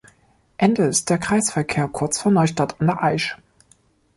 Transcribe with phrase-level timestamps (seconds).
[0.57, 3.37] Ende ist der Kreisverkehr kurz vor Neustadt an der Aisch.